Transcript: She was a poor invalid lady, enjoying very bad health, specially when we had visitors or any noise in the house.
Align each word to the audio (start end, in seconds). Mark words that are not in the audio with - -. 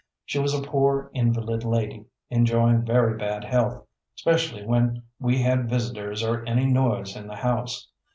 She 0.25 0.39
was 0.39 0.55
a 0.55 0.63
poor 0.67 1.11
invalid 1.13 1.63
lady, 1.63 2.05
enjoying 2.31 2.83
very 2.83 3.15
bad 3.19 3.43
health, 3.43 3.85
specially 4.15 4.65
when 4.65 5.03
we 5.19 5.43
had 5.43 5.69
visitors 5.69 6.23
or 6.23 6.43
any 6.47 6.65
noise 6.65 7.15
in 7.15 7.27
the 7.27 7.35
house. 7.35 7.87